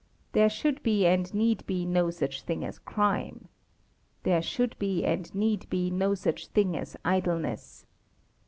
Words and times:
There 0.31 0.49
should 0.49 0.81
be 0.81 1.05
and 1.05 1.31
need 1.31 1.63
be 1.67 1.85
no 1.85 2.09
such 2.09 2.41
thing 2.41 2.65
as 2.65 2.79
crime. 2.79 3.49
There 4.23 4.41
should 4.41 4.75
be 4.79 5.05
and 5.05 5.31
need 5.35 5.69
be 5.69 5.91
no 5.91 6.15
such 6.15 6.47
thing 6.47 6.75
as 6.75 6.97
idleness. 7.05 7.85